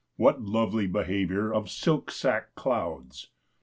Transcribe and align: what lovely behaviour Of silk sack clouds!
what 0.15 0.41
lovely 0.41 0.87
behaviour 0.87 1.53
Of 1.53 1.69
silk 1.69 2.09
sack 2.09 2.55
clouds! 2.55 3.29